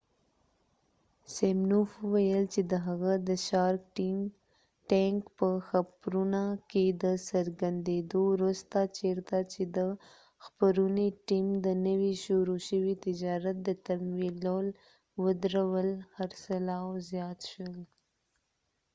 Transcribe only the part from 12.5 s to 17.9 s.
شوي تجارت د تمویلول ودرول خرڅلاو زیات شو